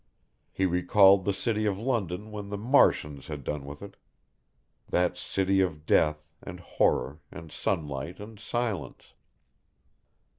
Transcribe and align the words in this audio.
He 0.51 0.65
recalled 0.65 1.25
the 1.25 1.31
city 1.33 1.67
of 1.67 1.77
London 1.77 2.31
when 2.31 2.49
the 2.49 2.57
Martians 2.57 3.27
had 3.27 3.43
done 3.43 3.65
with 3.65 3.83
it, 3.83 3.97
that 4.89 5.15
city 5.15 5.61
of 5.61 5.85
death, 5.85 6.27
and 6.41 6.59
horror, 6.59 7.19
and 7.31 7.51
sunlight 7.51 8.19
and 8.19 8.39
silence. 8.39 9.13